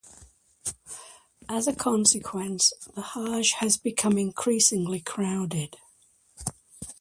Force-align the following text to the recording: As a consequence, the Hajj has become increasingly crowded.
As 1.47 1.67
a 1.67 1.75
consequence, 1.75 2.73
the 2.95 3.03
Hajj 3.03 3.51
has 3.59 3.77
become 3.77 4.17
increasingly 4.17 4.99
crowded. 4.99 5.77